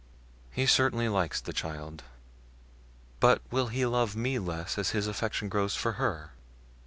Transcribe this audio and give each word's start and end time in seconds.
He 0.51 0.65
certainly 0.65 1.07
likes 1.09 1.39
the 1.39 1.53
child, 1.53 2.01
but 3.19 3.39
will 3.51 3.67
he 3.67 3.85
love 3.85 4.15
me 4.15 4.39
less 4.39 4.79
as 4.79 4.89
his 4.97 5.05
affection 5.05 5.47
grows 5.47 5.75
for 5.75 5.91
her?" 5.91 6.31